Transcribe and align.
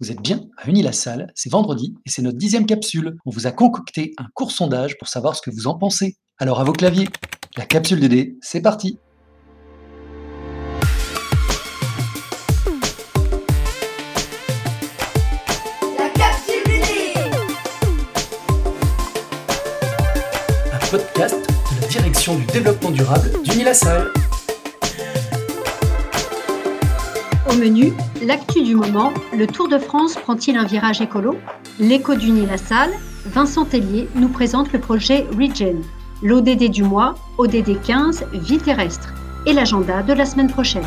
Vous 0.00 0.12
êtes 0.12 0.22
bien 0.22 0.42
à 0.56 0.68
Unilassal, 0.68 1.32
c'est 1.34 1.50
vendredi 1.50 1.96
et 2.06 2.10
c'est 2.10 2.22
notre 2.22 2.38
dixième 2.38 2.66
capsule. 2.66 3.16
On 3.26 3.30
vous 3.30 3.48
a 3.48 3.50
concocté 3.50 4.12
un 4.18 4.26
court 4.32 4.52
sondage 4.52 4.96
pour 4.96 5.08
savoir 5.08 5.34
ce 5.34 5.42
que 5.42 5.50
vous 5.50 5.66
en 5.66 5.76
pensez. 5.76 6.16
Alors 6.38 6.60
à 6.60 6.64
vos 6.64 6.72
claviers, 6.72 7.08
la 7.56 7.66
capsule 7.66 7.98
DD, 7.98 8.38
c'est 8.40 8.60
parti 8.60 9.00
La 15.98 16.08
capsule 16.10 16.62
DD 16.64 17.32
Un 20.72 20.86
podcast 20.92 21.34
de 21.34 21.80
la 21.80 21.88
direction 21.88 22.38
du 22.38 22.46
développement 22.46 22.92
durable 22.92 23.32
d'Unilassal. 23.42 24.12
Au 27.48 27.54
menu, 27.54 27.94
l'actu 28.22 28.62
du 28.62 28.74
moment, 28.74 29.10
le 29.34 29.46
Tour 29.46 29.68
de 29.68 29.78
France 29.78 30.16
prend-il 30.16 30.58
un 30.58 30.64
virage 30.64 31.00
écolo? 31.00 31.34
L'écho 31.78 32.14
du 32.14 32.30
Nil 32.30 32.50
à 32.50 32.58
Salle, 32.58 32.90
Vincent 33.24 33.64
Tellier 33.64 34.06
nous 34.14 34.28
présente 34.28 34.70
le 34.72 34.78
projet 34.78 35.26
Regen, 35.32 35.82
l'ODD 36.22 36.70
du 36.70 36.82
mois, 36.82 37.14
ODD 37.38 37.80
15, 37.80 38.26
vie 38.34 38.58
terrestre, 38.58 39.14
et 39.46 39.54
l'agenda 39.54 40.02
de 40.02 40.12
la 40.12 40.26
semaine 40.26 40.50
prochaine. 40.50 40.84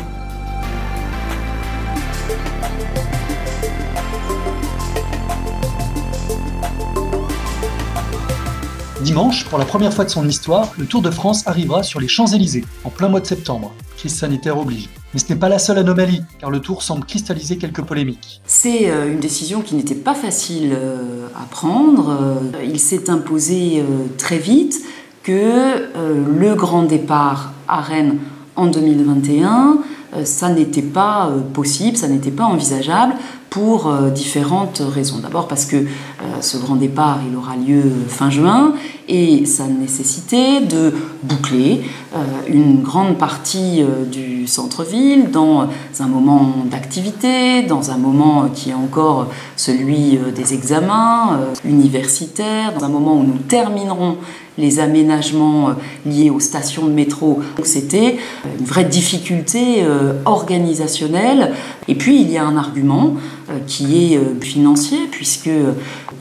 Dimanche, 9.00 9.46
pour 9.46 9.58
la 9.58 9.64
première 9.64 9.92
fois 9.92 10.04
de 10.04 10.10
son 10.10 10.28
histoire, 10.28 10.72
le 10.78 10.86
Tour 10.86 11.02
de 11.02 11.10
France 11.10 11.44
arrivera 11.48 11.82
sur 11.82 11.98
les 11.98 12.06
Champs-Élysées, 12.06 12.64
en 12.84 12.90
plein 12.90 13.08
mois 13.08 13.20
de 13.20 13.26
septembre. 13.26 13.72
Crise 13.96 14.14
sanitaire 14.14 14.56
oblige. 14.56 14.88
Mais 15.12 15.20
ce 15.20 15.28
n'est 15.28 15.38
pas 15.38 15.48
la 15.48 15.58
seule 15.58 15.78
anomalie, 15.78 16.22
car 16.38 16.50
le 16.50 16.60
Tour 16.60 16.82
semble 16.82 17.04
cristalliser 17.04 17.58
quelques 17.58 17.82
polémiques. 17.82 18.40
C'est 18.46 18.90
euh, 18.90 19.12
une 19.12 19.20
décision 19.20 19.60
qui 19.60 19.74
n'était 19.74 19.94
pas 19.94 20.14
facile 20.14 20.72
euh, 20.74 21.26
à 21.36 21.44
prendre. 21.50 22.10
Euh, 22.54 22.64
Il 22.64 22.80
s'est 22.80 23.10
imposé 23.10 23.84
très 24.16 24.38
vite 24.38 24.80
que 25.22 25.88
le 25.94 26.54
grand 26.54 26.82
départ 26.82 27.52
à 27.68 27.80
Rennes 27.80 28.18
en 28.56 28.66
2021, 28.66 29.78
euh, 30.14 30.24
ça 30.24 30.48
n'était 30.48 30.82
pas 30.82 31.30
possible, 31.54 31.96
ça 31.96 32.08
n'était 32.08 32.30
pas 32.30 32.44
envisageable 32.44 33.14
pour 33.52 33.86
euh, 33.86 34.08
différentes 34.08 34.80
raisons. 34.80 35.18
D'abord 35.18 35.46
parce 35.46 35.66
que 35.66 35.76
euh, 35.76 35.86
ce 36.40 36.56
grand 36.56 36.76
départ, 36.76 37.18
il 37.28 37.36
aura 37.36 37.54
lieu 37.54 37.82
fin 38.08 38.30
juin 38.30 38.72
et 39.10 39.44
ça 39.44 39.66
nécessitait 39.66 40.62
de 40.62 40.94
boucler 41.22 41.82
euh, 42.14 42.18
une 42.48 42.80
grande 42.80 43.18
partie 43.18 43.84
du 44.10 44.46
centre-ville 44.46 45.30
dans 45.30 45.68
un 46.00 46.06
moment 46.06 46.64
d'activité, 46.70 47.62
dans 47.62 47.90
un 47.90 47.98
moment 47.98 48.48
qui 48.48 48.70
est 48.70 48.74
encore 48.74 49.26
celui 49.56 50.18
des 50.34 50.54
examens 50.54 51.38
universitaires, 51.62 52.72
dans 52.78 52.86
un 52.86 52.88
moment 52.88 53.18
où 53.18 53.22
nous 53.22 53.38
terminerons 53.38 54.16
les 54.58 54.80
aménagements 54.80 55.70
liés 56.04 56.30
aux 56.30 56.40
stations 56.40 56.86
de 56.86 56.92
métro. 56.92 57.40
C'était 57.64 58.18
une 58.58 58.64
vraie 58.64 58.84
difficulté 58.84 59.84
organisationnelle. 60.24 61.52
Et 61.88 61.94
puis 61.94 62.20
il 62.20 62.30
y 62.30 62.36
a 62.36 62.44
un 62.44 62.56
argument 62.56 63.14
qui 63.66 64.14
est 64.14 64.16
euh, 64.16 64.40
financier, 64.40 65.08
puisque 65.10 65.48
euh, 65.48 65.72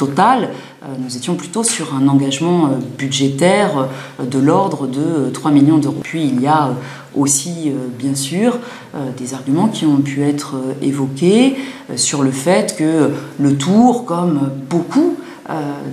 Total, 0.02 0.50
euh, 0.84 0.88
nous 0.98 1.16
étions 1.16 1.36
plutôt 1.36 1.64
sur 1.64 1.94
un 1.94 2.08
engagement 2.08 2.66
euh, 2.66 2.70
budgétaire 2.98 3.88
euh, 4.20 4.26
de 4.26 4.40
l'ordre 4.40 4.88
de 4.88 5.00
euh, 5.00 5.30
3 5.30 5.52
millions 5.52 5.78
d'euros. 5.78 6.02
Puis 6.02 6.24
il 6.24 6.42
y 6.42 6.48
a 6.48 6.70
euh, 6.70 6.72
aussi, 7.16 7.68
euh, 7.68 7.88
bien 8.00 8.16
sûr, 8.16 8.58
euh, 8.96 9.12
des 9.16 9.36
arguments 9.36 9.68
qui 9.68 9.86
ont 9.86 9.98
pu 9.98 10.24
être 10.24 10.56
euh, 10.56 10.74
évoqués 10.82 11.56
euh, 11.92 11.98
sur 11.98 12.24
le 12.24 12.32
fait 12.32 12.76
que 12.76 13.12
le 13.40 13.58
tour, 13.58 14.06
comme 14.06 14.50
beaucoup 14.68 15.18
euh, 15.20 15.31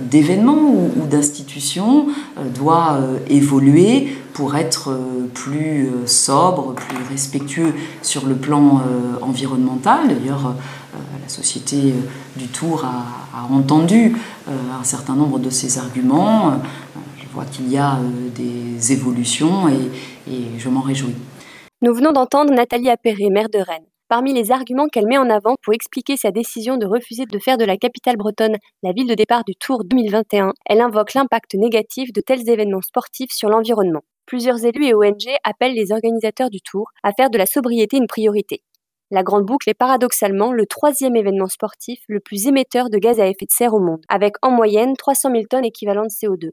d'événements 0.09 0.71
ou, 0.71 1.05
d'institutions, 1.09 2.07
euh, 2.37 2.49
doit 2.49 2.93
euh, 2.93 3.17
évoluer 3.29 4.07
pour 4.33 4.55
être 4.55 4.91
euh, 4.91 5.27
plus 5.33 5.87
euh, 5.87 6.07
sobre, 6.07 6.73
plus 6.73 6.97
respectueux 7.09 7.73
sur 8.01 8.25
le 8.25 8.35
plan 8.35 8.77
euh, 8.77 9.17
environnemental. 9.21 10.07
D'ailleurs, 10.07 10.47
euh, 10.47 10.97
la 11.21 11.29
société 11.29 11.77
euh, 11.77 12.39
du 12.39 12.47
Tour 12.47 12.85
a, 12.85 13.45
entendu 13.51 14.15
euh, 14.47 14.51
un 14.79 14.83
certain 14.83 15.15
nombre 15.15 15.39
de 15.39 15.49
ces 15.49 15.79
arguments. 15.79 16.49
Euh, 16.49 16.55
Je 17.17 17.27
vois 17.33 17.45
qu'il 17.45 17.69
y 17.71 17.77
a 17.77 17.95
euh, 17.95 18.29
des 18.35 18.91
évolutions 18.91 19.69
et, 19.69 20.31
et 20.31 20.43
je 20.57 20.69
m'en 20.69 20.81
réjouis. 20.81 21.15
Nous 21.81 21.93
venons 21.93 22.11
d'entendre 22.11 22.53
Nathalie 22.53 22.89
Appéré, 22.89 23.29
maire 23.29 23.49
de 23.49 23.59
Rennes. 23.59 23.89
Parmi 24.09 24.33
les 24.33 24.51
arguments 24.51 24.87
qu'elle 24.87 25.05
met 25.05 25.19
en 25.19 25.29
avant 25.29 25.55
pour 25.61 25.75
expliquer 25.75 26.17
sa 26.17 26.31
décision 26.31 26.77
de 26.77 26.87
refuser 26.87 27.27
de 27.27 27.37
faire 27.37 27.59
de 27.59 27.63
la 27.63 27.77
capitale 27.77 28.17
bretonne 28.17 28.57
la 28.81 28.91
ville 28.91 29.07
de 29.07 29.13
départ 29.13 29.43
du 29.43 29.53
Tour 29.53 29.83
2021, 29.85 30.53
elle 30.65 30.81
invoque 30.81 31.13
l'impact 31.13 31.53
négatif 31.53 32.11
de 32.11 32.19
tels 32.19 32.49
événements 32.49 32.81
sportifs 32.81 33.29
sur 33.31 33.49
l'environnement. 33.49 34.01
Plusieurs 34.25 34.65
élus 34.65 34.87
et 34.87 34.95
ONG 34.95 35.29
appellent 35.43 35.75
les 35.75 35.91
organisateurs 35.91 36.49
du 36.49 36.59
Tour 36.59 36.89
à 37.03 37.11
faire 37.13 37.29
de 37.29 37.37
la 37.37 37.45
sobriété 37.45 37.97
une 37.97 38.07
priorité. 38.07 38.63
La 39.11 39.21
Grande 39.21 39.45
Boucle 39.45 39.69
est 39.69 39.75
paradoxalement 39.75 40.53
le 40.53 40.65
troisième 40.65 41.15
événement 41.15 41.47
sportif 41.47 41.99
le 42.07 42.19
plus 42.19 42.47
émetteur 42.47 42.89
de 42.89 42.97
gaz 42.97 43.19
à 43.19 43.27
effet 43.27 43.45
de 43.45 43.51
serre 43.51 43.75
au 43.75 43.79
monde, 43.79 44.01
avec 44.09 44.37
en 44.41 44.49
moyenne 44.49 44.95
300 44.97 45.29
000 45.33 45.43
tonnes 45.47 45.65
équivalent 45.65 46.05
de 46.05 46.07
CO2. 46.07 46.49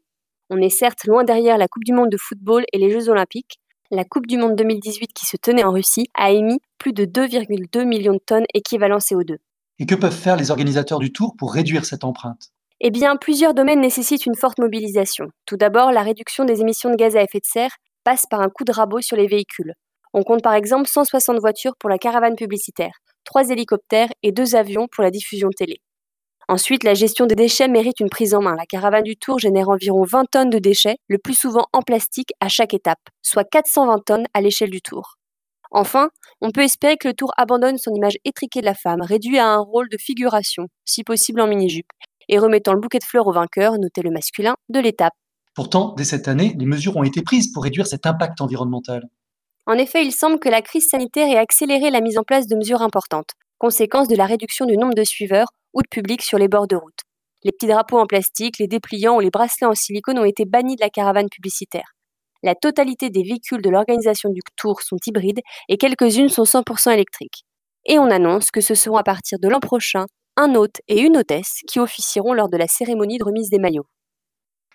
On 0.51 0.61
est 0.61 0.69
certes 0.69 1.07
loin 1.07 1.25
derrière 1.25 1.57
la 1.57 1.69
Coupe 1.69 1.85
du 1.85 1.95
Monde 1.95 2.11
de 2.11 2.19
football 2.19 2.65
et 2.75 2.79
les 2.79 2.91
Jeux 2.91 3.09
Olympiques, 3.09 3.61
la 3.91 4.05
Coupe 4.05 4.27
du 4.27 4.37
Monde 4.37 4.57
2018 4.57 5.13
qui 5.13 5.27
se 5.27 5.37
tenait 5.37 5.65
en 5.65 5.73
Russie 5.73 6.09
a 6.15 6.31
émis 6.31 6.59
plus 6.79 6.93
de 6.93 7.05
2,2 7.05 7.85
millions 7.85 8.15
de 8.15 8.21
tonnes 8.25 8.47
équivalent 8.55 8.99
CO2. 8.99 9.37
Et 9.79 9.87
que 9.87 9.95
peuvent 9.95 10.13
faire 10.13 10.37
les 10.37 10.51
organisateurs 10.51 10.99
du 10.99 11.13
Tour 11.13 11.35
pour 11.39 11.53
réduire 11.53 11.85
cette 11.85 12.05
empreinte? 12.05 12.51
Eh 12.81 12.91
bien, 12.91 13.17
plusieurs 13.17 13.55
domaines 13.55 13.81
nécessitent 13.81 14.27
une 14.27 14.37
forte 14.37 14.59
mobilisation. 14.59 15.29
Tout 15.47 15.57
d'abord, 15.57 15.93
la 15.93 16.03
réduction 16.03 16.45
des 16.45 16.61
émissions 16.61 16.91
de 16.91 16.97
gaz 16.97 17.17
à 17.17 17.23
effet 17.23 17.39
de 17.39 17.47
serre 17.47 17.77
passe 18.05 18.27
par 18.27 18.41
un 18.41 18.49
coup 18.49 18.65
de 18.65 18.73
rabot 18.73 19.01
sur 19.01 19.17
les 19.17 19.27
véhicules. 19.27 19.73
On 20.13 20.23
compte 20.23 20.43
par 20.43 20.55
exemple 20.55 20.89
160 20.89 21.39
voitures 21.39 21.77
pour 21.79 21.91
la 21.91 21.99
caravane 21.99 22.37
publicitaire, 22.37 22.99
3 23.25 23.51
hélicoptères 23.51 24.09
et 24.23 24.33
2 24.33 24.57
avions 24.57 24.89
pour 24.91 25.05
la 25.05 25.11
diffusion 25.11 25.51
télé. 25.51 25.81
Ensuite, 26.49 26.85
la 26.85 26.95
gestion 26.95 27.27
des 27.27 27.35
déchets 27.35 27.67
mérite 27.67 27.99
une 27.99 28.09
prise 28.09 28.33
en 28.33 28.41
main. 28.41 28.55
La 28.55 28.67
caravane 28.67 29.03
du 29.03 29.17
Tour 29.17 29.41
génère 29.41 29.69
environ 29.69 30.05
20 30.05 30.27
tonnes 30.31 30.51
de 30.51 30.59
déchets, 30.59 30.97
le 31.09 31.19
plus 31.19 31.35
souvent 31.35 31.67
en 31.73 31.83
plastique 31.83 32.33
à 32.39 32.49
chaque 32.49 32.73
étape, 32.73 33.01
soit 33.21 33.43
420 33.43 34.05
tonnes 34.05 34.27
à 34.33 34.41
l'échelle 34.41 34.71
du 34.71 34.81
Tour. 34.81 35.17
Enfin, 35.73 36.09
on 36.41 36.53
peut 36.53 36.63
espérer 36.63 36.97
que 36.97 37.09
le 37.09 37.15
Tour 37.15 37.33
abandonne 37.37 37.79
son 37.79 37.93
image 37.93 38.17
étriquée 38.25 38.61
de 38.61 38.65
la 38.65 38.75
femme, 38.75 39.03
réduit 39.03 39.39
à 39.39 39.49
un 39.49 39.59
rôle 39.59 39.89
de 39.89 39.99
figuration, 39.99 40.69
si 40.85 41.03
possible 41.03 41.41
en 41.41 41.49
mini-jupe, 41.49 41.91
et 42.29 42.39
remettant 42.39 42.75
le 42.75 42.81
bouquet 42.81 43.01
de 43.01 43.05
fleurs 43.05 43.27
au 43.27 43.33
vainqueur, 43.33 43.77
noté 43.79 44.03
le 44.03 44.13
masculin, 44.13 44.55
de 44.69 44.79
l'étape. 44.79 45.15
Pourtant, 45.57 45.95
dès 45.97 46.05
cette 46.05 46.29
année, 46.29 46.55
les 46.57 46.67
mesures 46.67 46.97
ont 46.97 47.03
été 47.03 47.23
prises 47.23 47.51
pour 47.53 47.65
réduire 47.65 47.89
cet 47.89 48.07
impact 48.07 48.41
environnemental. 48.41 49.03
En 49.67 49.75
effet, 49.75 50.05
il 50.05 50.13
semble 50.13 50.39
que 50.39 50.49
la 50.49 50.63
crise 50.63 50.89
sanitaire 50.89 51.29
ait 51.29 51.39
accéléré 51.39 51.91
la 51.91 52.01
mise 52.01 52.19
en 52.19 52.23
place 52.23 52.47
de 52.47 52.55
mesures 52.55 52.83
importantes, 52.83 53.31
conséquence 53.59 54.07
de 54.07 54.15
la 54.15 54.27
réduction 54.27 54.65
du 54.65 54.77
nombre 54.77 54.95
de 54.95 55.03
suiveurs 55.03 55.49
ou 55.77 55.83
de 55.83 55.89
public 55.89 56.23
sur 56.23 56.39
les 56.39 56.49
bords 56.49 56.67
de 56.67 56.77
route. 56.77 57.01
Les 57.45 57.53
petits 57.53 57.67
drapeaux 57.67 57.99
en 57.99 58.07
plastique, 58.07 58.59
les 58.59 58.67
dépliants 58.67 59.17
ou 59.17 59.21
les 59.21 59.31
bracelets 59.31 59.69
en 59.69 59.75
silicone 59.75 60.19
ont 60.19 60.25
été 60.25 60.47
bannis 60.47 60.75
de 60.75 60.81
la 60.81 60.91
caravane 60.91 61.29
publicitaire. 61.29 61.93
La 62.43 62.55
totalité 62.55 63.11
des 63.11 63.23
véhicules 63.23 63.63
de 63.63 63.71
l'organisation 63.71 64.31
du 64.31 64.41
Tour 64.57 64.81
sont 64.81 64.97
hybrides 65.07 65.41
et 65.69 65.77
quelques-unes 65.77 66.29
sont 66.29 66.45
100% 66.45 66.93
électriques. 66.93 67.45
Et 67.85 67.99
on 67.99 68.11
annonce 68.11 68.51
que 68.51 68.61
ce 68.61 68.75
seront 68.75 68.97
à 68.97 69.05
partir 69.05 69.39
de 69.39 69.49
l'an 69.49 69.61
prochain 69.61 70.07
un 70.37 70.55
hôte 70.55 70.81
et 70.89 71.01
une 71.01 71.19
hôtesse 71.19 71.61
qui 71.69 71.79
officieront 71.79 72.33
lors 72.33 72.49
de 72.49 72.57
la 72.57 72.67
cérémonie 72.67 73.19
de 73.19 73.25
remise 73.25 73.51
des 73.51 73.59
maillots. 73.59 73.87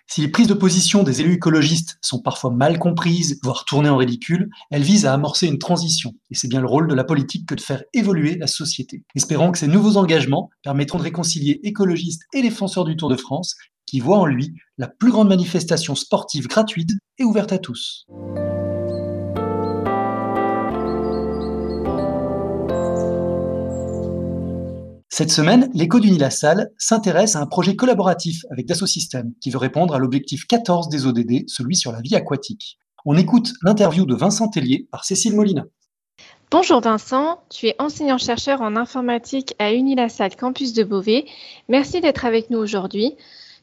Si 0.06 0.20
les 0.20 0.28
prises 0.28 0.46
de 0.46 0.54
position 0.54 1.02
des 1.02 1.20
élus 1.20 1.34
écologistes 1.34 1.96
sont 2.02 2.20
parfois 2.20 2.50
mal 2.50 2.78
comprises, 2.78 3.38
voire 3.42 3.64
tournées 3.64 3.88
en 3.88 3.96
ridicule, 3.96 4.50
elles 4.70 4.82
visent 4.82 5.06
à 5.06 5.14
amorcer 5.14 5.46
une 5.46 5.58
transition. 5.58 6.12
Et 6.30 6.34
c'est 6.34 6.48
bien 6.48 6.60
le 6.60 6.66
rôle 6.66 6.88
de 6.88 6.94
la 6.94 7.04
politique 7.04 7.48
que 7.48 7.54
de 7.54 7.60
faire 7.60 7.82
évoluer 7.94 8.36
la 8.36 8.46
société. 8.46 9.04
Espérons 9.14 9.52
que 9.52 9.58
ces 9.58 9.68
nouveaux 9.68 9.96
engagements 9.96 10.50
permettront 10.62 10.98
de 10.98 11.04
réconcilier 11.04 11.60
écologistes 11.62 12.22
et 12.34 12.42
défenseurs 12.42 12.84
du 12.84 12.96
Tour 12.96 13.08
de 13.08 13.16
France, 13.16 13.56
qui 13.86 14.00
voient 14.00 14.18
en 14.18 14.26
lui 14.26 14.54
la 14.76 14.88
plus 14.88 15.10
grande 15.10 15.28
manifestation 15.28 15.94
sportive 15.94 16.46
gratuite 16.46 16.90
et 17.18 17.24
ouverte 17.24 17.52
à 17.52 17.58
tous. 17.58 18.06
Cette 25.14 25.30
semaine, 25.30 25.68
l'écho 25.74 26.00
du 26.00 26.10
s'intéresse 26.78 27.36
à 27.36 27.40
un 27.40 27.46
projet 27.46 27.76
collaboratif 27.76 28.46
avec 28.50 28.64
Dassault 28.64 28.86
Systèmes 28.86 29.34
qui 29.42 29.50
veut 29.50 29.58
répondre 29.58 29.94
à 29.94 29.98
l'objectif 29.98 30.46
14 30.46 30.88
des 30.88 31.04
ODD, 31.04 31.44
celui 31.48 31.76
sur 31.76 31.92
la 31.92 32.00
vie 32.00 32.14
aquatique. 32.14 32.78
On 33.04 33.14
écoute 33.18 33.52
l'interview 33.62 34.06
de 34.06 34.14
Vincent 34.14 34.48
Tellier 34.48 34.88
par 34.90 35.04
Cécile 35.04 35.36
Molina. 35.36 35.66
Bonjour 36.50 36.80
Vincent, 36.80 37.42
tu 37.50 37.66
es 37.66 37.76
enseignant-chercheur 37.78 38.62
en 38.62 38.74
informatique 38.74 39.54
à 39.58 39.74
Unilassal 39.74 40.34
Campus 40.34 40.72
de 40.72 40.82
Beauvais. 40.82 41.26
Merci 41.68 42.00
d'être 42.00 42.24
avec 42.24 42.48
nous 42.48 42.58
aujourd'hui. 42.58 43.14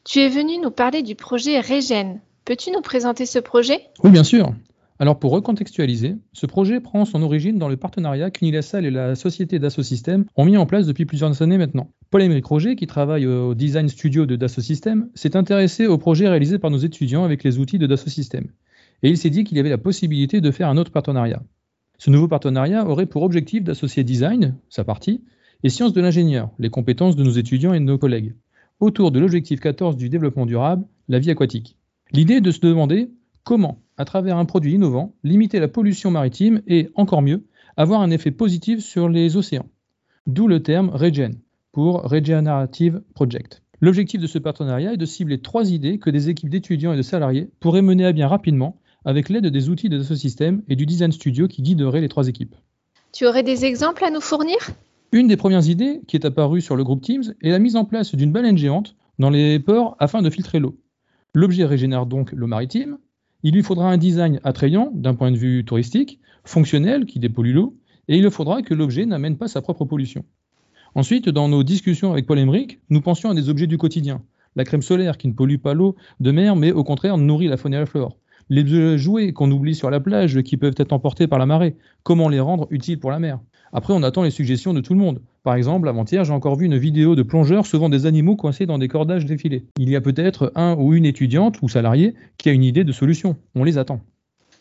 Tu 0.04 0.20
es 0.20 0.28
venu 0.28 0.58
nous 0.58 0.70
parler 0.70 1.02
du 1.02 1.16
projet 1.16 1.60
Regen. 1.60 2.20
Peux-tu 2.44 2.70
nous 2.70 2.80
présenter 2.80 3.26
ce 3.26 3.40
projet? 3.40 3.88
Oui, 4.04 4.10
bien 4.10 4.22
sûr. 4.22 4.54
Alors 5.00 5.18
pour 5.18 5.32
recontextualiser, 5.32 6.16
ce 6.34 6.44
projet 6.44 6.78
prend 6.78 7.06
son 7.06 7.22
origine 7.22 7.56
dans 7.56 7.70
le 7.70 7.78
partenariat 7.78 8.30
qu'Unilassal 8.30 8.84
et 8.84 8.90
la 8.90 9.14
société 9.14 9.58
Dassault 9.58 9.82
Systèmes 9.82 10.26
ont 10.36 10.44
mis 10.44 10.58
en 10.58 10.66
place 10.66 10.86
depuis 10.86 11.06
plusieurs 11.06 11.40
années 11.40 11.56
maintenant. 11.56 11.90
Paul-Émeric 12.10 12.44
Roger, 12.44 12.76
qui 12.76 12.86
travaille 12.86 13.24
au 13.26 13.54
design 13.54 13.88
studio 13.88 14.26
de 14.26 14.36
Dassault 14.36 14.60
s'est 14.60 15.36
intéressé 15.36 15.86
au 15.86 15.96
projet 15.96 16.28
réalisé 16.28 16.58
par 16.58 16.70
nos 16.70 16.76
étudiants 16.76 17.24
avec 17.24 17.44
les 17.44 17.58
outils 17.58 17.78
de 17.78 17.86
Dassault. 17.86 18.10
Et 19.02 19.08
il 19.08 19.16
s'est 19.16 19.30
dit 19.30 19.44
qu'il 19.44 19.56
y 19.56 19.60
avait 19.60 19.70
la 19.70 19.78
possibilité 19.78 20.42
de 20.42 20.50
faire 20.50 20.68
un 20.68 20.76
autre 20.76 20.92
partenariat. 20.92 21.42
Ce 21.96 22.10
nouveau 22.10 22.28
partenariat 22.28 22.86
aurait 22.86 23.06
pour 23.06 23.22
objectif 23.22 23.64
d'associer 23.64 24.04
design, 24.04 24.54
sa 24.68 24.84
partie, 24.84 25.24
et 25.62 25.70
sciences 25.70 25.94
de 25.94 26.02
l'ingénieur, 26.02 26.50
les 26.58 26.68
compétences 26.68 27.16
de 27.16 27.24
nos 27.24 27.30
étudiants 27.30 27.72
et 27.72 27.80
de 27.80 27.84
nos 27.84 27.96
collègues, 27.96 28.34
autour 28.80 29.12
de 29.12 29.18
l'objectif 29.18 29.60
14 29.60 29.96
du 29.96 30.10
développement 30.10 30.44
durable, 30.44 30.84
la 31.08 31.18
vie 31.18 31.30
aquatique. 31.30 31.78
L'idée 32.12 32.34
est 32.34 32.40
de 32.42 32.50
se 32.50 32.60
demander 32.60 33.08
comment 33.44 33.78
à 33.96 34.04
travers 34.04 34.36
un 34.36 34.44
produit 34.44 34.74
innovant, 34.74 35.14
limiter 35.24 35.60
la 35.60 35.68
pollution 35.68 36.10
maritime 36.10 36.62
et, 36.66 36.90
encore 36.94 37.22
mieux, 37.22 37.44
avoir 37.76 38.00
un 38.00 38.10
effet 38.10 38.30
positif 38.30 38.80
sur 38.80 39.08
les 39.08 39.36
océans? 39.36 39.68
D'où 40.26 40.46
le 40.46 40.62
terme 40.62 40.90
REGEN 40.90 41.34
pour 41.72 42.02
Regenerative 42.02 43.02
Project. 43.14 43.62
L'objectif 43.80 44.20
de 44.20 44.26
ce 44.26 44.38
partenariat 44.38 44.92
est 44.92 44.98
de 44.98 45.06
cibler 45.06 45.40
trois 45.40 45.70
idées 45.70 45.98
que 45.98 46.10
des 46.10 46.28
équipes 46.28 46.50
d'étudiants 46.50 46.92
et 46.92 46.96
de 46.96 47.02
salariés 47.02 47.48
pourraient 47.60 47.82
mener 47.82 48.04
à 48.04 48.12
bien 48.12 48.28
rapidement 48.28 48.78
avec 49.04 49.28
l'aide 49.28 49.46
des 49.46 49.70
outils 49.70 49.88
de 49.88 50.02
ce 50.02 50.14
système 50.14 50.62
et 50.68 50.76
du 50.76 50.84
design 50.84 51.12
studio 51.12 51.48
qui 51.48 51.62
guideraient 51.62 52.02
les 52.02 52.08
trois 52.08 52.28
équipes. 52.28 52.54
Tu 53.12 53.26
aurais 53.26 53.42
des 53.42 53.64
exemples 53.64 54.04
à 54.04 54.10
nous 54.10 54.20
fournir? 54.20 54.58
Une 55.12 55.26
des 55.26 55.36
premières 55.36 55.68
idées 55.68 56.02
qui 56.06 56.16
est 56.16 56.26
apparue 56.26 56.60
sur 56.60 56.76
le 56.76 56.84
groupe 56.84 57.02
Teams 57.02 57.34
est 57.40 57.50
la 57.50 57.58
mise 57.58 57.76
en 57.76 57.84
place 57.84 58.14
d'une 58.14 58.32
baleine 58.32 58.58
géante 58.58 58.94
dans 59.18 59.30
les 59.30 59.58
ports 59.58 59.96
afin 59.98 60.22
de 60.22 60.30
filtrer 60.30 60.58
l'eau. 60.60 60.78
L'objet 61.34 61.64
régénère 61.64 62.06
donc 62.06 62.32
l'eau 62.32 62.46
maritime, 62.46 62.98
il 63.42 63.54
lui 63.54 63.62
faudra 63.62 63.90
un 63.90 63.96
design 63.96 64.40
attrayant 64.44 64.90
d'un 64.92 65.14
point 65.14 65.30
de 65.30 65.36
vue 65.36 65.64
touristique, 65.64 66.20
fonctionnel 66.44 67.06
qui 67.06 67.18
dépollue 67.18 67.54
l'eau, 67.54 67.76
et 68.08 68.16
il 68.16 68.30
faudra 68.30 68.62
que 68.62 68.74
l'objet 68.74 69.06
n'amène 69.06 69.36
pas 69.36 69.48
sa 69.48 69.62
propre 69.62 69.84
pollution. 69.84 70.24
Ensuite, 70.94 71.28
dans 71.28 71.48
nos 71.48 71.62
discussions 71.62 72.12
avec 72.12 72.26
Paul 72.26 72.38
Emmerich, 72.38 72.80
nous 72.90 73.00
pensions 73.00 73.30
à 73.30 73.34
des 73.34 73.48
objets 73.48 73.66
du 73.68 73.78
quotidien. 73.78 74.22
La 74.56 74.64
crème 74.64 74.82
solaire 74.82 75.16
qui 75.16 75.28
ne 75.28 75.32
pollue 75.32 75.58
pas 75.58 75.74
l'eau 75.74 75.94
de 76.18 76.32
mer, 76.32 76.56
mais 76.56 76.72
au 76.72 76.82
contraire 76.82 77.16
nourrit 77.16 77.46
la 77.46 77.56
faune 77.56 77.74
et 77.74 77.78
la 77.78 77.86
flore. 77.86 78.16
Les 78.52 78.98
jouets 78.98 79.32
qu'on 79.32 79.48
oublie 79.52 79.76
sur 79.76 79.90
la 79.90 80.00
plage 80.00 80.42
qui 80.42 80.56
peuvent 80.56 80.74
être 80.76 80.92
emportés 80.92 81.28
par 81.28 81.38
la 81.38 81.46
marée. 81.46 81.76
Comment 82.02 82.28
les 82.28 82.40
rendre 82.40 82.66
utiles 82.70 82.98
pour 82.98 83.12
la 83.12 83.20
mer? 83.20 83.38
Après, 83.72 83.94
on 83.94 84.02
attend 84.02 84.24
les 84.24 84.32
suggestions 84.32 84.74
de 84.74 84.80
tout 84.80 84.92
le 84.92 84.98
monde. 84.98 85.22
Par 85.44 85.54
exemple, 85.54 85.88
avant-hier, 85.88 86.24
j'ai 86.24 86.32
encore 86.32 86.56
vu 86.56 86.66
une 86.66 86.76
vidéo 86.76 87.14
de 87.14 87.22
plongeurs 87.22 87.64
sauvant 87.64 87.88
des 87.88 88.06
animaux 88.06 88.34
coincés 88.34 88.66
dans 88.66 88.78
des 88.78 88.88
cordages 88.88 89.24
défilés. 89.24 89.66
Il 89.78 89.88
y 89.88 89.94
a 89.94 90.00
peut-être 90.00 90.50
un 90.56 90.74
ou 90.74 90.94
une 90.94 91.06
étudiante 91.06 91.62
ou 91.62 91.68
salarié 91.68 92.14
qui 92.38 92.48
a 92.48 92.52
une 92.52 92.64
idée 92.64 92.82
de 92.82 92.90
solution. 92.90 93.36
On 93.54 93.62
les 93.62 93.78
attend. 93.78 94.00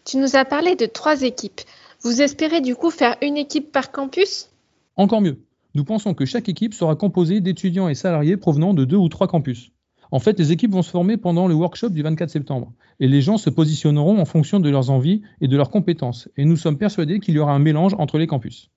Tu 0.06 0.18
nous 0.18 0.36
as 0.36 0.46
parlé 0.46 0.76
de 0.76 0.86
trois 0.86 1.24
équipes. 1.24 1.62
Vous 2.04 2.22
espérez 2.22 2.62
du 2.62 2.76
coup 2.76 2.92
faire 2.92 3.16
une 3.24 3.38
équipe 3.38 3.72
par 3.72 3.92
campus? 3.92 4.52
Encore 4.98 5.22
mieux. 5.22 5.40
Nous 5.74 5.84
pensons 5.84 6.14
que 6.14 6.26
chaque 6.26 6.48
équipe 6.48 6.76
sera 6.76 6.96
composée 6.96 7.42
d'étudiants 7.42 7.90
et 7.90 7.96
salariés 7.96 8.38
provenant 8.38 8.76
de 8.76 8.86
deux 8.86 8.98
ou 8.98 9.10
trois 9.10 9.28
campus. 9.28 9.72
En 10.12 10.20
fait, 10.20 10.40
les 10.40 10.52
équipes 10.52 10.72
vont 10.72 10.82
se 10.82 10.90
former 10.90 11.18
pendant 11.18 11.48
le 11.48 11.54
workshop 11.54 11.90
du 11.90 12.02
24 12.02 12.30
septembre 12.30 12.74
et 13.00 13.08
les 13.08 13.22
gens 13.22 13.38
se 13.38 13.50
positionneront 13.50 14.20
en 14.20 14.26
fonction 14.26 14.60
de 14.60 14.70
leurs 14.70 14.90
envies 14.90 15.22
et 15.40 15.48
de 15.48 15.56
leurs 15.56 15.70
compétences. 15.70 16.30
Et 16.36 16.46
nous 16.46 16.58
sommes 16.58 16.78
persuadés 16.78 17.20
qu'il 17.20 17.36
y 17.36 17.40
aura 17.40 17.54
un 17.54 17.60
mélange 17.60 17.94
entre 18.00 18.18
les 18.18 18.26
campus. 18.26 18.72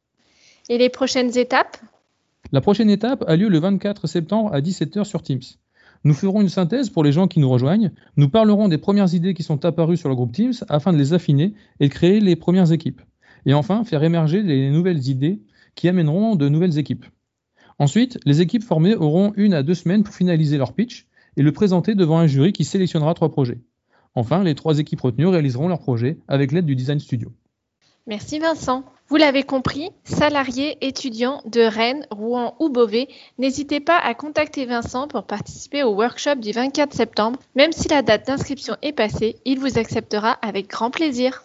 Et 0.68 0.76
les 0.76 0.90
prochaines 0.90 1.36
étapes? 1.38 1.78
La 2.52 2.60
prochaine 2.60 2.90
étape 2.90 3.24
a 3.26 3.36
lieu 3.36 3.48
le 3.48 3.58
24 3.58 4.06
septembre 4.06 4.52
à 4.52 4.60
17h 4.60 5.04
sur 5.04 5.22
Teams. 5.22 5.40
Nous 6.04 6.14
ferons 6.14 6.40
une 6.40 6.48
synthèse 6.48 6.90
pour 6.90 7.04
les 7.04 7.12
gens 7.12 7.28
qui 7.28 7.40
nous 7.40 7.48
rejoignent. 7.48 7.92
Nous 8.16 8.28
parlerons 8.28 8.68
des 8.68 8.78
premières 8.78 9.14
idées 9.14 9.34
qui 9.34 9.42
sont 9.42 9.64
apparues 9.64 9.96
sur 9.96 10.08
le 10.08 10.14
groupe 10.14 10.32
Teams 10.32 10.52
afin 10.68 10.92
de 10.92 10.98
les 10.98 11.14
affiner 11.14 11.54
et 11.80 11.88
de 11.88 11.92
créer 11.92 12.20
les 12.20 12.36
premières 12.36 12.72
équipes. 12.72 13.00
Et 13.46 13.54
enfin, 13.54 13.84
faire 13.84 14.02
émerger 14.02 14.42
les 14.42 14.70
nouvelles 14.70 15.08
idées 15.08 15.40
qui 15.74 15.88
amèneront 15.88 16.36
de 16.36 16.48
nouvelles 16.48 16.78
équipes. 16.78 17.06
Ensuite, 17.78 18.18
les 18.26 18.40
équipes 18.40 18.62
formées 18.62 18.94
auront 18.94 19.32
une 19.36 19.54
à 19.54 19.62
deux 19.62 19.74
semaines 19.74 20.02
pour 20.02 20.14
finaliser 20.14 20.58
leur 20.58 20.74
pitch 20.74 21.06
et 21.36 21.42
le 21.42 21.52
présenter 21.52 21.94
devant 21.94 22.18
un 22.18 22.26
jury 22.26 22.52
qui 22.52 22.64
sélectionnera 22.64 23.14
trois 23.14 23.30
projets. 23.30 23.60
Enfin, 24.14 24.42
les 24.42 24.54
trois 24.54 24.78
équipes 24.78 25.00
retenues 25.00 25.26
réaliseront 25.26 25.68
leur 25.68 25.80
projet 25.80 26.18
avec 26.28 26.52
l'aide 26.52 26.66
du 26.66 26.76
Design 26.76 27.00
Studio. 27.00 27.32
Merci 28.06 28.40
Vincent. 28.40 28.84
Vous 29.08 29.16
l'avez 29.16 29.42
compris, 29.42 29.90
salariés, 30.04 30.76
étudiants 30.80 31.42
de 31.44 31.60
Rennes, 31.60 32.06
Rouen 32.10 32.56
ou 32.58 32.68
Beauvais, 32.68 33.08
n'hésitez 33.38 33.78
pas 33.78 33.98
à 33.98 34.14
contacter 34.14 34.66
Vincent 34.66 35.06
pour 35.06 35.24
participer 35.24 35.82
au 35.82 35.94
workshop 35.94 36.36
du 36.36 36.50
24 36.50 36.92
septembre. 36.94 37.38
Même 37.54 37.72
si 37.72 37.88
la 37.88 38.02
date 38.02 38.26
d'inscription 38.26 38.76
est 38.82 38.92
passée, 38.92 39.36
il 39.44 39.60
vous 39.60 39.78
acceptera 39.78 40.32
avec 40.42 40.68
grand 40.68 40.90
plaisir. 40.90 41.44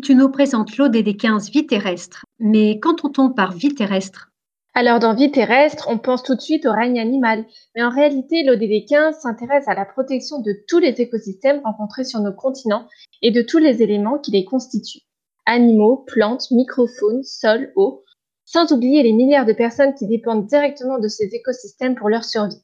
Tu 0.00 0.14
nous 0.14 0.28
présentes 0.28 0.76
l'ODD 0.76 1.16
15 1.16 1.50
vie 1.50 1.66
terrestre. 1.66 2.24
Mais 2.38 2.78
qu'entend-on 2.78 3.32
par 3.32 3.50
vie 3.50 3.74
terrestre? 3.74 4.30
Alors 4.74 5.00
dans 5.00 5.12
vie 5.12 5.32
terrestre, 5.32 5.88
on 5.90 5.98
pense 5.98 6.22
tout 6.22 6.36
de 6.36 6.40
suite 6.40 6.66
au 6.66 6.72
règne 6.72 7.00
animal, 7.00 7.44
mais 7.74 7.82
en 7.82 7.90
réalité 7.90 8.44
l'ODD 8.44 8.86
15 8.88 9.18
s'intéresse 9.18 9.66
à 9.66 9.74
la 9.74 9.84
protection 9.84 10.40
de 10.40 10.52
tous 10.68 10.78
les 10.78 11.00
écosystèmes 11.00 11.62
rencontrés 11.64 12.04
sur 12.04 12.20
nos 12.20 12.32
continents 12.32 12.86
et 13.22 13.32
de 13.32 13.42
tous 13.42 13.58
les 13.58 13.82
éléments 13.82 14.20
qui 14.20 14.30
les 14.30 14.44
constituent. 14.44 15.02
Animaux, 15.46 16.04
plantes, 16.06 16.52
microfaune, 16.52 17.24
sol, 17.24 17.72
eau, 17.74 18.04
sans 18.44 18.70
oublier 18.70 19.02
les 19.02 19.12
milliards 19.12 19.46
de 19.46 19.52
personnes 19.52 19.94
qui 19.94 20.06
dépendent 20.06 20.46
directement 20.46 21.00
de 21.00 21.08
ces 21.08 21.34
écosystèmes 21.34 21.96
pour 21.96 22.08
leur 22.08 22.22
survie. 22.22 22.62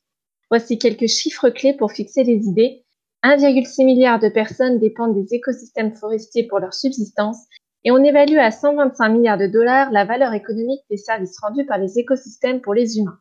Voici 0.50 0.78
quelques 0.78 1.08
chiffres 1.08 1.50
clés 1.50 1.74
pour 1.74 1.90
fixer 1.90 2.22
les 2.22 2.46
idées. 2.46 2.84
1,6 3.24 3.84
milliard 3.84 4.20
de 4.20 4.28
personnes 4.28 4.78
dépendent 4.78 5.14
des 5.14 5.34
écosystèmes 5.34 5.94
forestiers 5.94 6.46
pour 6.46 6.60
leur 6.60 6.72
subsistance 6.72 7.46
et 7.84 7.90
on 7.90 8.02
évalue 8.04 8.38
à 8.38 8.50
125 8.50 9.08
milliards 9.08 9.38
de 9.38 9.46
dollars 9.46 9.90
la 9.90 10.04
valeur 10.04 10.34
économique 10.34 10.82
des 10.88 10.96
services 10.96 11.38
rendus 11.40 11.66
par 11.66 11.78
les 11.78 11.98
écosystèmes 11.98 12.60
pour 12.60 12.74
les 12.74 12.98
humains. 12.98 13.18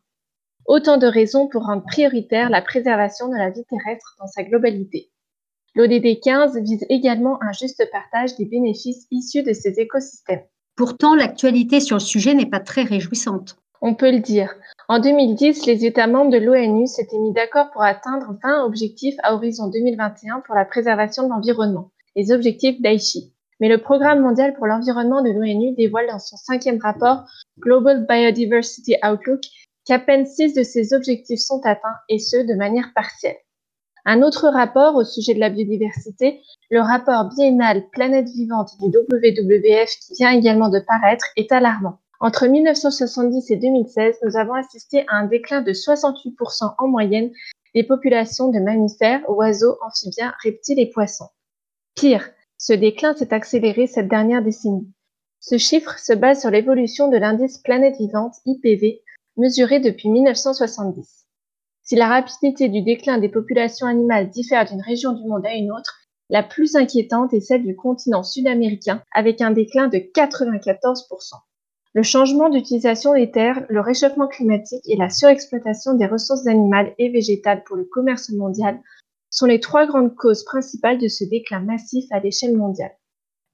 Autant 0.65 0.97
de 0.97 1.07
raisons 1.07 1.47
pour 1.47 1.63
rendre 1.63 1.83
prioritaire 1.83 2.49
la 2.49 2.61
préservation 2.61 3.27
de 3.29 3.35
la 3.35 3.49
vie 3.49 3.65
terrestre 3.65 4.15
dans 4.19 4.27
sa 4.27 4.43
globalité. 4.43 5.09
L'ODD 5.73 6.19
15 6.21 6.57
vise 6.59 6.85
également 6.89 7.41
un 7.41 7.51
juste 7.51 7.83
partage 7.91 8.35
des 8.35 8.45
bénéfices 8.45 9.07
issus 9.09 9.43
de 9.43 9.53
ces 9.53 9.79
écosystèmes. 9.79 10.43
Pourtant, 10.75 11.15
l'actualité 11.15 11.79
sur 11.79 11.95
le 11.95 12.01
sujet 12.01 12.33
n'est 12.33 12.49
pas 12.49 12.59
très 12.59 12.83
réjouissante. 12.83 13.57
On 13.81 13.95
peut 13.95 14.11
le 14.11 14.19
dire. 14.19 14.53
En 14.89 14.99
2010, 14.99 15.65
les 15.65 15.85
États 15.85 16.07
membres 16.07 16.31
de 16.31 16.37
l'ONU 16.37 16.87
s'étaient 16.87 17.17
mis 17.17 17.33
d'accord 17.33 17.71
pour 17.71 17.83
atteindre 17.83 18.37
20 18.41 18.63
objectifs 18.63 19.17
à 19.21 19.35
horizon 19.35 19.67
2021 19.67 20.39
pour 20.45 20.55
la 20.55 20.63
préservation 20.63 21.23
de 21.23 21.29
l'environnement, 21.29 21.91
les 22.15 22.31
objectifs 22.31 22.81
d'Aichi. 22.81 23.33
Mais 23.59 23.67
le 23.67 23.79
Programme 23.79 24.21
mondial 24.21 24.53
pour 24.53 24.65
l'environnement 24.65 25.21
de 25.21 25.29
l'ONU 25.29 25.75
dévoile 25.75 26.07
dans 26.07 26.19
son 26.19 26.37
cinquième 26.37 26.79
rapport 26.81 27.25
Global 27.59 28.05
Biodiversity 28.07 28.95
Outlook 29.03 29.41
qu'à 29.83 29.99
peine 29.99 30.25
six 30.25 30.53
de 30.53 30.63
ces 30.63 30.93
objectifs 30.93 31.41
sont 31.41 31.59
atteints, 31.65 31.97
et 32.07 32.19
ce, 32.19 32.37
de 32.37 32.55
manière 32.55 32.93
partielle. 32.95 33.35
Un 34.05 34.21
autre 34.21 34.47
rapport 34.47 34.95
au 34.95 35.03
sujet 35.03 35.33
de 35.33 35.41
la 35.41 35.49
biodiversité, 35.49 36.39
le 36.71 36.79
rapport 36.79 37.25
biennal 37.35 37.89
Planète 37.91 38.29
vivante 38.29 38.69
du 38.79 38.85
WWF 38.85 39.89
qui 39.99 40.13
vient 40.17 40.31
également 40.31 40.69
de 40.69 40.79
paraître, 40.79 41.25
est 41.35 41.51
alarmant. 41.51 41.99
Entre 42.19 42.47
1970 42.47 43.51
et 43.51 43.57
2016, 43.57 44.15
nous 44.23 44.37
avons 44.37 44.55
assisté 44.55 45.05
à 45.07 45.17
un 45.17 45.25
déclin 45.25 45.61
de 45.61 45.71
68% 45.71 46.73
en 46.79 46.87
moyenne 46.87 47.31
des 47.75 47.83
populations 47.83 48.49
de 48.49 48.59
mammifères, 48.59 49.21
oiseaux, 49.29 49.77
amphibiens, 49.85 50.33
reptiles 50.43 50.79
et 50.79 50.89
poissons. 50.89 51.29
Pire, 51.93 52.27
ce 52.57 52.73
déclin 52.73 53.13
s'est 53.15 53.33
accéléré 53.35 53.85
cette 53.85 54.07
dernière 54.07 54.41
décennie. 54.41 54.91
Ce 55.39 55.59
chiffre 55.59 55.99
se 55.99 56.13
base 56.13 56.41
sur 56.41 56.49
l'évolution 56.49 57.07
de 57.07 57.17
l'indice 57.17 57.59
Planète 57.59 57.97
Vivante 57.99 58.33
IPV 58.47 59.03
mesuré 59.37 59.79
depuis 59.79 60.09
1970. 60.09 61.27
Si 61.83 61.95
la 61.95 62.07
rapidité 62.07 62.67
du 62.67 62.81
déclin 62.81 63.19
des 63.19 63.29
populations 63.29 63.85
animales 63.85 64.31
diffère 64.31 64.65
d'une 64.65 64.81
région 64.81 65.13
du 65.13 65.23
monde 65.27 65.45
à 65.45 65.53
une 65.53 65.71
autre, 65.71 65.99
la 66.29 66.41
plus 66.41 66.75
inquiétante 66.75 67.33
est 67.33 67.41
celle 67.41 67.63
du 67.63 67.75
continent 67.75 68.23
sud-américain 68.23 69.03
avec 69.13 69.39
un 69.39 69.51
déclin 69.51 69.87
de 69.87 69.99
94%. 69.99 71.35
Le 71.97 72.03
changement 72.03 72.49
d'utilisation 72.49 73.15
des 73.15 73.31
terres, 73.31 73.65
le 73.69 73.81
réchauffement 73.81 74.27
climatique 74.27 74.83
et 74.85 74.97
la 74.97 75.09
surexploitation 75.09 75.95
des 75.95 76.05
ressources 76.05 76.45
animales 76.45 76.93
et 76.99 77.09
végétales 77.09 77.63
pour 77.63 77.75
le 77.75 77.85
commerce 77.85 78.29
mondial 78.29 78.79
sont 79.31 79.47
les 79.47 79.59
trois 79.59 79.87
grandes 79.87 80.13
causes 80.15 80.45
principales 80.45 80.99
de 80.99 81.07
ce 81.07 81.23
déclin 81.23 81.59
massif 81.59 82.05
à 82.11 82.19
l'échelle 82.19 82.55
mondiale. 82.55 82.91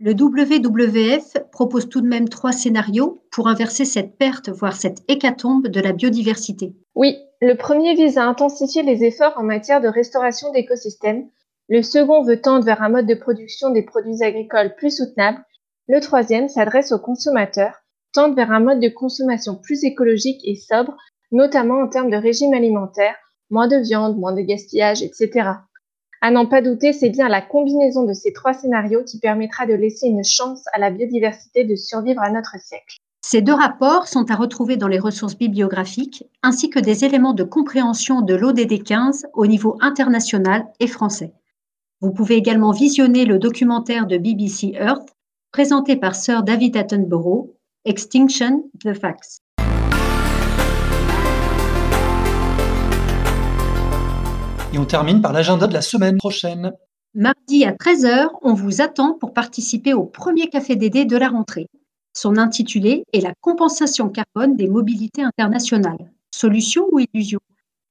Le 0.01 0.11
WWF 0.11 1.37
propose 1.53 1.87
tout 1.87 2.01
de 2.01 2.07
même 2.09 2.27
trois 2.27 2.51
scénarios 2.51 3.23
pour 3.31 3.47
inverser 3.47 3.85
cette 3.85 4.17
perte, 4.17 4.49
voire 4.49 4.75
cette 4.75 5.03
hécatombe 5.07 5.69
de 5.69 5.79
la 5.79 5.93
biodiversité. 5.93 6.75
Oui, 6.95 7.15
le 7.39 7.55
premier 7.55 7.95
vise 7.95 8.17
à 8.17 8.25
intensifier 8.25 8.83
les 8.83 9.05
efforts 9.05 9.37
en 9.37 9.43
matière 9.43 9.79
de 9.79 9.87
restauration 9.87 10.51
d'écosystèmes. 10.51 11.29
Le 11.69 11.81
second 11.81 12.23
veut 12.23 12.41
tendre 12.41 12.65
vers 12.65 12.81
un 12.81 12.89
mode 12.89 13.07
de 13.07 13.15
production 13.15 13.69
des 13.69 13.83
produits 13.83 14.21
agricoles 14.21 14.75
plus 14.75 14.97
soutenable. 14.97 15.41
Le 15.87 16.01
troisième 16.01 16.49
s'adresse 16.49 16.91
aux 16.91 16.99
consommateurs 16.99 17.82
tendent 18.13 18.35
vers 18.35 18.51
un 18.51 18.59
mode 18.59 18.79
de 18.79 18.89
consommation 18.89 19.55
plus 19.55 19.83
écologique 19.83 20.41
et 20.45 20.55
sobre, 20.55 20.95
notamment 21.31 21.81
en 21.81 21.87
termes 21.87 22.09
de 22.09 22.17
régime 22.17 22.53
alimentaire, 22.53 23.15
moins 23.49 23.67
de 23.67 23.77
viande, 23.77 24.17
moins 24.17 24.33
de 24.33 24.41
gaspillage, 24.41 25.01
etc. 25.01 25.49
À 26.21 26.31
n'en 26.31 26.45
pas 26.45 26.61
douter, 26.61 26.93
c'est 26.93 27.09
bien 27.09 27.27
la 27.27 27.41
combinaison 27.41 28.05
de 28.05 28.13
ces 28.13 28.31
trois 28.31 28.53
scénarios 28.53 29.03
qui 29.03 29.19
permettra 29.19 29.65
de 29.65 29.73
laisser 29.73 30.07
une 30.07 30.23
chance 30.23 30.63
à 30.71 30.79
la 30.79 30.89
biodiversité 30.89 31.65
de 31.65 31.75
survivre 31.75 32.21
à 32.21 32.31
notre 32.31 32.57
siècle. 32.61 32.95
Ces 33.25 33.41
deux 33.41 33.53
rapports 33.53 34.07
sont 34.07 34.29
à 34.31 34.35
retrouver 34.35 34.77
dans 34.77 34.87
les 34.87 34.99
ressources 34.99 35.37
bibliographiques, 35.37 36.25
ainsi 36.43 36.69
que 36.69 36.79
des 36.79 37.03
éléments 37.03 37.33
de 37.33 37.43
compréhension 37.43 38.21
de 38.21 38.35
l'ODD 38.35 38.83
15 38.83 39.27
au 39.33 39.47
niveau 39.47 39.77
international 39.81 40.65
et 40.79 40.87
français. 40.87 41.33
Vous 42.01 42.11
pouvez 42.11 42.35
également 42.35 42.71
visionner 42.71 43.25
le 43.25 43.39
documentaire 43.39 44.07
de 44.07 44.17
BBC 44.17 44.73
Earth 44.75 45.09
présenté 45.51 45.95
par 45.95 46.15
Sir 46.15 46.43
David 46.43 46.75
Attenborough, 46.75 47.53
Extinction 47.85 48.63
the 48.81 48.93
Facts. 48.93 49.39
Et 54.73 54.77
on 54.77 54.85
termine 54.85 55.21
par 55.21 55.33
l'agenda 55.33 55.67
de 55.67 55.73
la 55.73 55.81
semaine 55.81 56.17
prochaine. 56.17 56.71
Mardi 57.13 57.65
à 57.65 57.73
13h, 57.73 58.29
on 58.41 58.53
vous 58.53 58.81
attend 58.81 59.15
pour 59.19 59.33
participer 59.33 59.93
au 59.93 60.05
premier 60.05 60.47
Café 60.47 60.77
DD 60.77 61.03
de 61.03 61.17
la 61.17 61.27
rentrée. 61.27 61.67
Son 62.13 62.37
intitulé 62.37 63.03
est 63.11 63.19
La 63.19 63.33
compensation 63.41 64.07
carbone 64.07 64.55
des 64.55 64.69
mobilités 64.69 65.23
internationales. 65.23 66.09
Solution 66.33 66.87
ou 66.93 66.99
illusion? 66.99 67.41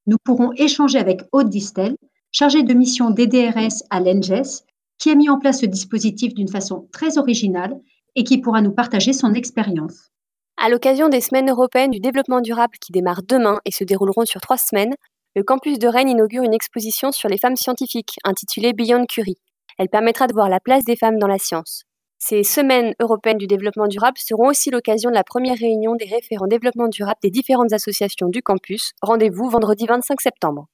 Nous 0.07 0.17
pourrons 0.25 0.53
échanger 0.53 1.01
avec 1.01 1.21
Aude 1.33 1.51
Distel, 1.51 1.97
chargée 2.31 2.63
de 2.63 2.73
mission 2.73 3.11
DDRS 3.11 3.83
à 3.91 4.01
l'ENGES, 4.01 4.65
qui 4.97 5.11
a 5.11 5.15
mis 5.15 5.29
en 5.29 5.39
place 5.39 5.61
ce 5.61 5.67
dispositif 5.67 6.33
d'une 6.33 6.49
façon 6.49 6.89
très 6.93 7.19
originale 7.19 7.79
et 8.17 8.25
qui 8.25 8.39
pourra 8.39 8.61
nous 8.61 8.73
partager 8.73 9.13
son 9.13 9.35
expérience. 9.35 10.11
À 10.57 10.69
l'occasion 10.69 11.09
des 11.09 11.21
semaines 11.21 11.51
européennes 11.51 11.91
du 11.91 12.01
développement 12.01 12.41
durable 12.41 12.79
qui 12.81 12.93
démarrent 12.93 13.23
demain 13.23 13.59
et 13.65 13.73
se 13.73 13.85
dérouleront 13.85 14.25
sur 14.25 14.41
trois 14.41 14.59
semaines, 14.59 14.95
le 15.35 15.43
campus 15.43 15.79
de 15.79 15.89
Rennes 15.89 16.11
inaugure 16.11 16.43
une 16.43 16.55
exposition 16.55 17.11
sur 17.11 17.29
les 17.29 17.39
femmes 17.39 17.57
scientifiques 17.57 18.17
intitulée 18.23 18.75
Beyond 18.75 19.07
Curie. 19.07 19.39
Elle 19.79 19.89
permettra 19.89 20.27
de 20.27 20.35
voir 20.35 20.49
la 20.49 20.61
place 20.61 20.85
des 20.85 20.97
femmes 20.97 21.19
dans 21.19 21.27
la 21.27 21.39
science. 21.39 21.85
Ces 22.19 22.45
semaines 22.45 22.95
européennes 23.01 23.39
du 23.39 23.49
développement 23.49 23.89
durable 23.89 24.19
seront 24.19 24.49
aussi 24.49 24.71
l'occasion 24.71 25.11
de 25.11 25.15
la 25.15 25.25
première 25.25 25.59
réunion 25.59 25.97
des 25.97 26.05
référents 26.05 26.47
développement 26.47 26.87
durable 26.87 27.19
des 27.23 27.31
différentes 27.31 27.73
associations 27.73 28.29
du 28.29 28.43
campus. 28.43 28.93
Rendez-vous 29.01 29.49
vendredi 29.49 29.87
25 29.87 30.21
septembre. 30.21 30.67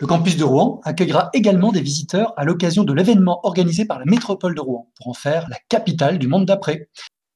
Le 0.00 0.08
campus 0.08 0.36
de 0.36 0.42
Rouen 0.42 0.80
accueillera 0.82 1.30
également 1.34 1.70
des 1.70 1.80
visiteurs 1.80 2.34
à 2.36 2.44
l'occasion 2.44 2.82
de 2.82 2.92
l'événement 2.92 3.38
organisé 3.46 3.84
par 3.84 4.00
la 4.00 4.04
métropole 4.04 4.56
de 4.56 4.60
Rouen 4.60 4.90
pour 4.96 5.06
en 5.06 5.14
faire 5.14 5.48
la 5.48 5.56
capitale 5.68 6.18
du 6.18 6.26
monde 6.26 6.46
d'après. 6.46 6.88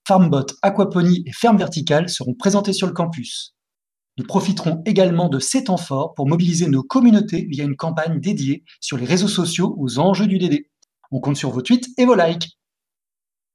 Farmbot, 0.08 0.46
aquaponie 0.62 1.22
et 1.24 1.32
ferme 1.32 1.56
verticale 1.56 2.08
seront 2.08 2.34
présentés 2.34 2.72
sur 2.72 2.88
le 2.88 2.92
campus. 2.92 3.54
Nous 4.16 4.26
profiterons 4.26 4.82
également 4.86 5.28
de 5.28 5.38
ces 5.38 5.64
temps 5.64 5.76
forts 5.76 6.14
pour 6.14 6.26
mobiliser 6.26 6.66
nos 6.66 6.82
communautés 6.82 7.46
via 7.48 7.62
une 7.62 7.76
campagne 7.76 8.18
dédiée 8.18 8.64
sur 8.80 8.96
les 8.96 9.06
réseaux 9.06 9.28
sociaux 9.28 9.76
aux 9.78 10.00
enjeux 10.00 10.26
du 10.26 10.38
DD. 10.38 10.68
On 11.12 11.20
compte 11.20 11.36
sur 11.36 11.50
vos 11.50 11.62
tweets 11.62 11.86
et 11.96 12.06
vos 12.06 12.16
likes. 12.16 12.58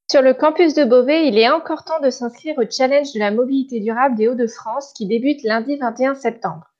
Sur 0.09 0.21
le 0.21 0.33
campus 0.33 0.75
de 0.75 0.85
Beauvais, 0.85 1.27
il 1.27 1.37
est 1.37 1.49
encore 1.49 1.83
temps 1.83 1.99
de 2.01 2.09
s'inscrire 2.09 2.57
au 2.57 2.63
challenge 2.69 3.11
de 3.13 3.19
la 3.19 3.31
mobilité 3.31 3.81
durable 3.81 4.15
des 4.15 4.29
Hauts-de-France 4.29 4.93
qui 4.93 5.07
débute 5.07 5.43
lundi 5.43 5.75
21 5.75 6.15
septembre. 6.15 6.72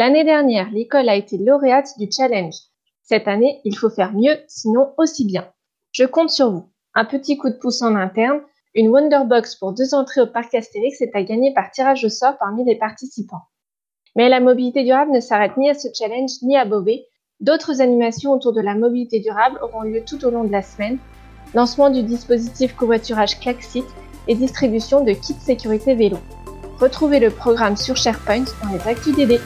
L'année 0.00 0.24
dernière, 0.24 0.70
l'école 0.70 1.10
a 1.10 1.14
été 1.14 1.36
lauréate 1.36 1.98
du 1.98 2.08
challenge. 2.10 2.54
Cette 3.02 3.28
année, 3.28 3.60
il 3.64 3.76
faut 3.76 3.90
faire 3.90 4.14
mieux, 4.14 4.38
sinon 4.48 4.94
aussi 4.96 5.26
bien. 5.26 5.46
Je 5.92 6.04
compte 6.04 6.30
sur 6.30 6.50
vous. 6.50 6.70
Un 6.94 7.04
petit 7.04 7.36
coup 7.36 7.50
de 7.50 7.58
pouce 7.58 7.82
en 7.82 7.94
interne, 7.94 8.40
une 8.74 8.88
Wonderbox 8.88 9.56
pour 9.56 9.74
deux 9.74 9.92
entrées 9.92 10.22
au 10.22 10.26
parc 10.26 10.54
Astérix 10.54 11.02
est 11.02 11.14
à 11.14 11.22
gagner 11.22 11.52
par 11.52 11.70
tirage 11.70 12.02
au 12.02 12.08
sort 12.08 12.38
parmi 12.38 12.64
les 12.64 12.76
participants. 12.76 13.42
Mais 14.16 14.30
la 14.30 14.40
mobilité 14.40 14.84
durable 14.84 15.12
ne 15.12 15.20
s'arrête 15.20 15.58
ni 15.58 15.68
à 15.68 15.74
ce 15.74 15.88
challenge 15.92 16.30
ni 16.40 16.56
à 16.56 16.64
Beauvais. 16.64 17.04
D'autres 17.40 17.82
animations 17.82 18.32
autour 18.32 18.54
de 18.54 18.62
la 18.62 18.74
mobilité 18.74 19.20
durable 19.20 19.58
auront 19.62 19.82
lieu 19.82 20.02
tout 20.02 20.24
au 20.24 20.30
long 20.30 20.44
de 20.44 20.52
la 20.52 20.62
semaine. 20.62 20.96
Lancement 21.52 21.90
du 21.90 22.02
dispositif 22.02 22.74
covoiturage 22.74 23.38
Claxit 23.38 23.84
et 24.28 24.34
distribution 24.34 25.04
de 25.04 25.12
kits 25.12 25.34
sécurité 25.34 25.94
vélo. 25.94 26.16
Retrouvez 26.78 27.20
le 27.20 27.28
programme 27.28 27.76
sur 27.76 27.98
SharePoint 27.98 28.46
dans 28.62 28.72
les 28.72 28.88
actus 28.88 29.14
DD. 29.14 29.38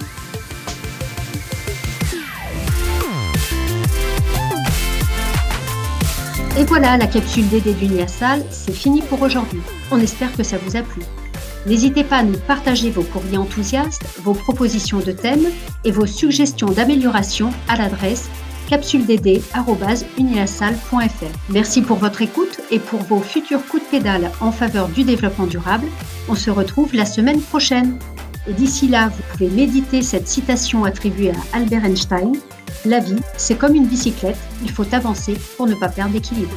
Et 6.57 6.65
voilà, 6.65 6.97
la 6.97 7.09
capsule 7.09 7.49
DD 7.49 7.75
d'Universal, 7.75 8.45
c'est 8.51 8.73
fini 8.73 9.03
pour 9.03 9.21
aujourd'hui. 9.23 9.61
On 9.91 9.99
espère 9.99 10.33
que 10.37 10.45
ça 10.45 10.57
vous 10.57 10.77
a 10.77 10.83
plu. 10.83 11.03
N'hésitez 11.67 12.05
pas 12.05 12.19
à 12.19 12.23
nous 12.23 12.39
partager 12.39 12.91
vos 12.91 13.03
courriers 13.03 13.39
enthousiastes, 13.39 14.05
vos 14.23 14.35
propositions 14.35 15.01
de 15.01 15.11
thèmes 15.11 15.49
et 15.83 15.91
vos 15.91 16.07
suggestions 16.07 16.69
d'amélioration 16.69 17.51
à 17.69 17.75
l'adresse 17.77 18.29
capsuledD.universal.fr. 18.69 21.51
Merci 21.51 21.83
pour 21.83 21.97
votre 21.97 22.23
écoute 22.23 22.61
et 22.71 22.79
pour 22.79 23.01
vos 23.01 23.21
futurs 23.21 23.67
coups 23.67 23.83
de 23.85 23.89
pédale 23.89 24.31
en 24.41 24.53
faveur 24.53 24.87
du 24.89 25.03
développement 25.03 25.47
durable. 25.47 25.89
On 26.29 26.37
se 26.37 26.51
retrouve 26.51 26.95
la 26.95 27.05
semaine 27.05 27.41
prochaine. 27.41 27.99
Et 28.47 28.53
d'ici 28.53 28.89
là, 28.89 29.09
vous 29.09 29.23
pouvez 29.33 29.49
méditer 29.49 30.03
cette 30.03 30.29
citation 30.29 30.85
attribuée 30.85 31.31
à 31.31 31.57
Albert 31.57 31.85
Einstein 31.85 32.33
la 32.87 33.01
vie, 33.01 33.17
c'est 33.39 33.57
comme 33.57 33.75
une 33.75 33.87
bicyclette, 33.87 34.37
il 34.63 34.71
faut 34.71 34.85
avancer 34.93 35.39
pour 35.57 35.67
ne 35.67 35.75
pas 35.75 35.89
perdre 35.89 36.13
l'équilibre. 36.13 36.55